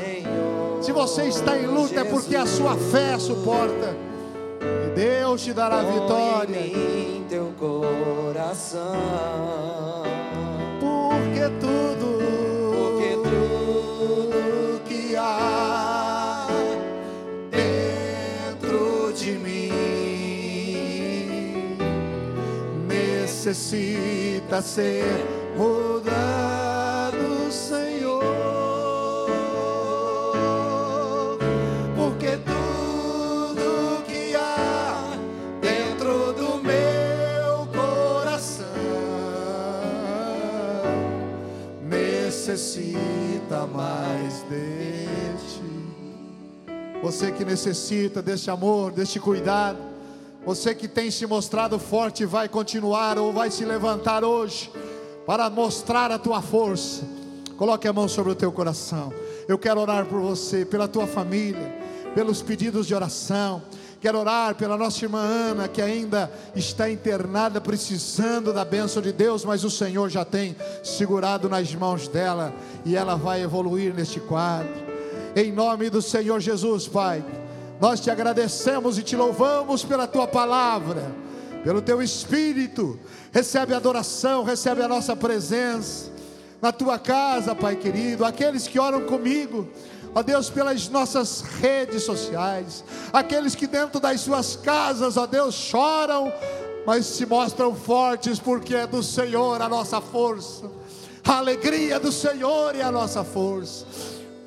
Se 0.81 0.91
você 0.91 1.25
está 1.25 1.57
em 1.57 1.67
luta 1.67 2.01
é 2.01 2.05
porque 2.05 2.35
a 2.35 2.47
sua 2.47 2.77
fé 2.77 3.19
suporta. 3.19 3.95
E 4.87 4.95
Deus 4.95 5.45
te 5.45 5.53
dará 5.53 5.83
vitória. 5.83 6.59
Em 6.59 7.25
teu 7.29 7.53
coração. 7.59 8.95
Necessita 23.55 24.61
ser 24.61 25.05
mudado, 25.57 27.53
Senhor. 27.53 28.21
Porque 31.97 32.37
tudo 32.39 34.03
que 34.07 34.35
há 34.35 35.17
dentro 35.61 36.33
do 36.33 36.61
meu 36.65 37.69
coração 37.73 38.67
necessita 41.89 43.69
mais 43.69 44.43
de 44.51 45.07
ti. 45.49 45.63
Você 47.05 47.31
que 47.31 47.45
necessita 47.45 48.21
deste 48.21 48.51
amor, 48.51 48.91
deste 48.91 49.21
cuidado, 49.21 49.94
você 50.45 50.75
que 50.75 50.87
tem 50.87 51.11
se 51.11 51.27
mostrado 51.27 51.79
forte, 51.79 52.25
vai 52.25 52.49
continuar 52.49 53.19
ou 53.19 53.33
vai 53.33 53.51
se 53.51 53.65
levantar 53.65 54.23
hoje 54.25 54.71
para 55.27 55.49
mostrar 55.49 56.11
a 56.13 56.19
tua 56.19 56.43
força. 56.43 57.03
Coloque 57.57 57.89
a 57.89 57.93
mão 57.93 58.09
sobre 58.09 58.33
o 58.33 58.35
teu 58.35 58.53
coração. 58.53 59.13
Eu 59.49 59.59
quero 59.59 59.81
orar 59.81 60.05
por 60.07 60.21
você, 60.21 60.65
pela 60.65 60.87
tua 60.87 61.07
família, 61.07 61.75
pelos 62.15 62.43
pedidos 62.43 62.87
de 62.87 62.95
oração. 62.95 63.63
Quero 64.01 64.19
orar 64.19 64.55
pela 64.55 64.77
nossa 64.77 65.03
irmã 65.03 65.21
Ana, 65.21 65.67
que 65.67 65.81
ainda 65.81 66.31
está 66.55 66.91
internada, 66.91 67.59
precisando 67.59 68.53
da 68.53 68.63
bênção 68.63 69.01
de 69.01 69.13
Deus, 69.13 69.47
mas 69.47 69.65
o 69.65 69.71
Senhor 69.71 70.11
já 70.11 70.27
tem 70.27 70.55
segurado 70.83 71.49
nas 71.49 71.75
mãos 71.75 72.07
dela 72.07 72.53
e 72.85 72.97
ela 72.97 73.17
vai 73.17 73.43
evoluir 73.43 73.95
neste 73.95 74.21
quadro. 74.21 74.75
Em 75.35 75.51
nome 75.51 75.89
do 75.89 76.03
Senhor 76.03 76.39
Jesus, 76.39 76.87
Pai, 76.87 77.25
nós 77.81 78.01
te 78.01 78.11
agradecemos 78.11 78.99
e 78.99 79.03
te 79.03 79.17
louvamos 79.17 79.85
pela 79.85 80.07
tua 80.07 80.27
palavra, 80.27 81.13
pelo 81.63 81.83
teu 81.83 82.03
espírito. 82.03 82.99
Recebe 83.33 83.75
a 83.75 83.79
adoração, 83.79 84.45
recebe 84.45 84.83
a 84.83 84.89
nossa 84.89 85.17
presença 85.17 86.11
na 86.63 86.73
tua 86.73 86.99
casa, 86.99 87.55
Pai 87.55 87.77
querido. 87.77 88.25
Aqueles 88.25 88.67
que 88.67 88.79
oram 88.79 89.03
comigo, 89.03 89.69
ó 90.15 90.23
Deus, 90.23 90.49
pelas 90.49 90.89
nossas 90.89 91.43
redes 91.43 92.05
sociais, 92.05 92.85
aqueles 93.13 93.55
que 93.55 93.67
dentro 93.67 94.01
das 94.01 94.21
suas 94.21 94.57
casas, 94.57 95.17
ó 95.17 95.27
Deus, 95.27 95.55
choram, 95.55 96.33
mas 96.87 97.07
se 97.07 97.27
mostram 97.27 97.75
fortes, 97.75 98.39
porque 98.39 98.75
é 98.75 98.87
do 98.87 99.03
Senhor 99.03 99.61
a 99.61 99.69
nossa 99.69 100.01
força, 100.01 100.71
a 101.25 101.39
alegria 101.39 101.99
do 101.99 102.13
Senhor 102.13 102.75
e 102.77 102.83
a 102.83 102.93
nossa 102.93 103.25
força. 103.25 103.85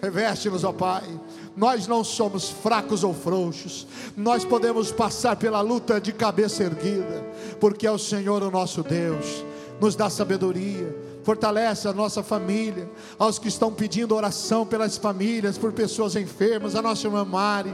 Reveste-nos, 0.01 0.63
ó 0.63 0.71
Pai. 0.71 1.03
Nós 1.57 1.87
não 1.87 2.03
somos 2.03 2.51
fracos 2.51 3.03
ou 3.03 3.15
frouxos, 3.15 3.87
nós 4.15 4.45
podemos 4.45 4.91
passar 4.91 5.35
pela 5.35 5.59
luta 5.59 5.99
de 5.99 6.13
cabeça 6.13 6.63
erguida, 6.63 7.25
porque 7.59 7.87
é 7.87 7.91
o 7.91 7.97
Senhor 7.97 8.43
o 8.43 8.51
nosso 8.51 8.83
Deus, 8.83 9.43
nos 9.81 9.95
dá 9.95 10.07
sabedoria, 10.07 10.95
fortalece 11.23 11.87
a 11.87 11.93
nossa 11.93 12.21
família, 12.21 12.87
aos 13.17 13.39
que 13.39 13.47
estão 13.47 13.73
pedindo 13.73 14.13
oração 14.13 14.67
pelas 14.67 14.97
famílias, 14.97 15.57
por 15.57 15.73
pessoas 15.73 16.15
enfermas, 16.15 16.75
a 16.75 16.81
nossa 16.81 17.07
irmã 17.07 17.25
Mari 17.25 17.73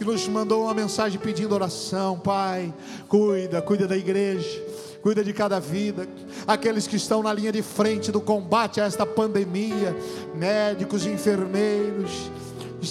que 0.00 0.04
nos 0.06 0.26
mandou 0.26 0.62
uma 0.62 0.72
mensagem 0.72 1.20
pedindo 1.20 1.54
oração, 1.54 2.18
Pai, 2.18 2.72
cuida, 3.06 3.60
cuida 3.60 3.86
da 3.86 3.98
igreja, 3.98 4.64
cuida 5.02 5.22
de 5.22 5.30
cada 5.30 5.60
vida, 5.60 6.08
aqueles 6.46 6.86
que 6.86 6.96
estão 6.96 7.22
na 7.22 7.30
linha 7.34 7.52
de 7.52 7.60
frente 7.60 8.10
do 8.10 8.18
combate 8.18 8.80
a 8.80 8.86
esta 8.86 9.04
pandemia, 9.04 9.94
médicos, 10.34 11.04
enfermeiros, 11.04 12.30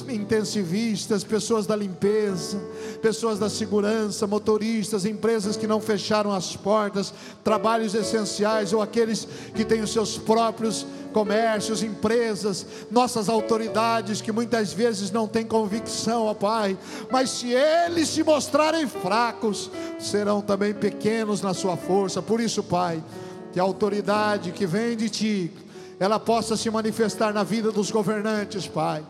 intensivistas, 0.07 1.23
pessoas 1.23 1.65
da 1.65 1.75
limpeza, 1.75 2.61
pessoas 3.01 3.39
da 3.39 3.49
segurança, 3.49 4.27
motoristas, 4.27 5.05
empresas 5.05 5.57
que 5.57 5.65
não 5.65 5.81
fecharam 5.81 6.31
as 6.31 6.55
portas, 6.55 7.13
trabalhos 7.43 7.95
essenciais 7.95 8.71
ou 8.71 8.81
aqueles 8.81 9.27
que 9.55 9.65
têm 9.65 9.81
os 9.81 9.91
seus 9.91 10.17
próprios 10.17 10.85
comércios, 11.11 11.81
empresas, 11.81 12.65
nossas 12.91 13.29
autoridades 13.29 14.21
que 14.21 14.31
muitas 14.31 14.71
vezes 14.71 15.09
não 15.09 15.27
têm 15.27 15.43
convicção, 15.45 16.25
ó 16.25 16.33
Pai, 16.35 16.77
mas 17.09 17.31
se 17.31 17.51
eles 17.51 18.09
se 18.09 18.23
mostrarem 18.23 18.87
fracos, 18.87 19.71
serão 19.99 20.39
também 20.41 20.73
pequenos 20.73 21.41
na 21.41 21.53
sua 21.53 21.75
força. 21.75 22.21
Por 22.21 22.39
isso, 22.39 22.61
Pai, 22.61 23.03
que 23.51 23.59
a 23.59 23.63
autoridade 23.63 24.51
que 24.51 24.67
vem 24.67 24.95
de 24.95 25.09
Ti, 25.09 25.51
ela 25.99 26.19
possa 26.19 26.55
se 26.55 26.69
manifestar 26.69 27.33
na 27.33 27.43
vida 27.43 27.71
dos 27.71 27.89
governantes, 27.89 28.67
Pai 28.67 29.03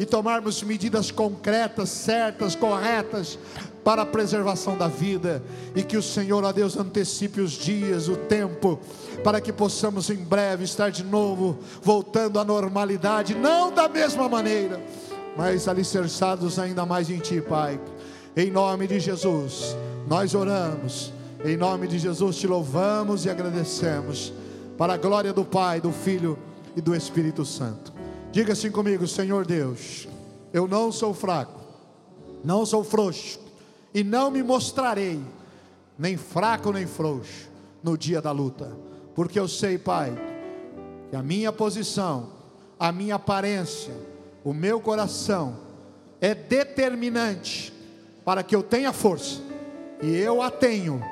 e 0.00 0.06
tomarmos 0.06 0.62
medidas 0.62 1.10
concretas, 1.10 1.90
certas, 1.90 2.54
corretas 2.54 3.38
para 3.84 4.00
a 4.00 4.06
preservação 4.06 4.74
da 4.74 4.88
vida 4.88 5.42
e 5.76 5.82
que 5.82 5.94
o 5.94 6.02
Senhor, 6.02 6.42
a 6.42 6.52
Deus, 6.52 6.74
antecipe 6.74 7.42
os 7.42 7.52
dias, 7.52 8.08
o 8.08 8.16
tempo, 8.16 8.80
para 9.22 9.42
que 9.42 9.52
possamos 9.52 10.08
em 10.08 10.16
breve 10.16 10.64
estar 10.64 10.90
de 10.90 11.04
novo 11.04 11.58
voltando 11.82 12.40
à 12.40 12.44
normalidade, 12.44 13.34
não 13.34 13.70
da 13.70 13.90
mesma 13.90 14.26
maneira, 14.26 14.82
mas 15.36 15.68
alicerçados 15.68 16.58
ainda 16.58 16.86
mais 16.86 17.10
em 17.10 17.18
Ti, 17.18 17.42
Pai. 17.42 17.78
Em 18.34 18.50
nome 18.50 18.86
de 18.86 18.98
Jesus, 18.98 19.76
nós 20.08 20.34
oramos. 20.34 21.12
Em 21.44 21.58
nome 21.58 21.86
de 21.86 21.98
Jesus 21.98 22.36
te 22.36 22.46
louvamos 22.46 23.26
e 23.26 23.30
agradecemos. 23.30 24.32
Para 24.78 24.94
a 24.94 24.96
glória 24.96 25.34
do 25.34 25.44
Pai, 25.44 25.78
do 25.78 25.92
Filho 25.92 26.38
e 26.74 26.80
do 26.80 26.94
Espírito 26.94 27.44
Santo. 27.44 27.99
Diga 28.32 28.52
assim 28.52 28.70
comigo, 28.70 29.08
Senhor 29.08 29.44
Deus, 29.44 30.06
eu 30.52 30.68
não 30.68 30.92
sou 30.92 31.12
fraco, 31.12 31.60
não 32.44 32.64
sou 32.64 32.84
frouxo, 32.84 33.40
e 33.92 34.04
não 34.04 34.30
me 34.30 34.40
mostrarei 34.40 35.20
nem 35.98 36.16
fraco 36.16 36.72
nem 36.72 36.86
frouxo 36.86 37.50
no 37.82 37.98
dia 37.98 38.22
da 38.22 38.30
luta, 38.30 38.70
porque 39.16 39.38
eu 39.38 39.48
sei, 39.48 39.76
Pai, 39.78 40.16
que 41.10 41.16
a 41.16 41.24
minha 41.24 41.50
posição, 41.50 42.30
a 42.78 42.92
minha 42.92 43.16
aparência, 43.16 43.94
o 44.44 44.54
meu 44.54 44.80
coração 44.80 45.56
é 46.20 46.32
determinante 46.32 47.74
para 48.24 48.44
que 48.44 48.54
eu 48.54 48.62
tenha 48.62 48.92
força, 48.92 49.40
e 50.00 50.14
eu 50.14 50.40
a 50.40 50.52
tenho, 50.52 51.02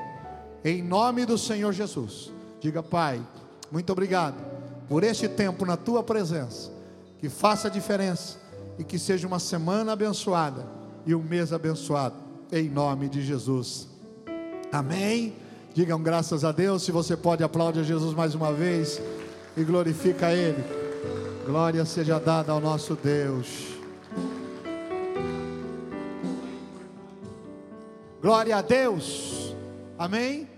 em 0.64 0.84
nome 0.84 1.26
do 1.26 1.36
Senhor 1.36 1.72
Jesus. 1.72 2.30
Diga, 2.60 2.80
Pai, 2.80 3.20
muito 3.72 3.90
obrigado 3.90 4.36
por 4.88 5.02
este 5.02 5.28
tempo 5.28 5.66
na 5.66 5.76
tua 5.76 6.00
presença 6.04 6.77
que 7.18 7.28
faça 7.28 7.70
diferença 7.70 8.38
e 8.78 8.84
que 8.84 8.98
seja 8.98 9.26
uma 9.26 9.38
semana 9.38 9.92
abençoada 9.92 10.66
e 11.04 11.14
um 11.14 11.22
mês 11.22 11.52
abençoado, 11.52 12.16
em 12.52 12.68
nome 12.68 13.08
de 13.08 13.22
Jesus. 13.22 13.88
Amém. 14.70 15.34
Digam 15.74 16.02
graças 16.02 16.44
a 16.44 16.52
Deus. 16.52 16.82
Se 16.82 16.92
você 16.92 17.16
pode, 17.16 17.42
aplaude 17.42 17.80
a 17.80 17.82
Jesus 17.82 18.14
mais 18.14 18.34
uma 18.34 18.52
vez 18.52 19.00
e 19.56 19.64
glorifica 19.64 20.26
a 20.26 20.34
Ele. 20.34 20.62
Glória 21.46 21.84
seja 21.84 22.18
dada 22.18 22.52
ao 22.52 22.60
nosso 22.60 22.94
Deus. 22.94 23.68
Glória 28.20 28.56
a 28.56 28.62
Deus. 28.62 29.54
Amém. 29.98 30.57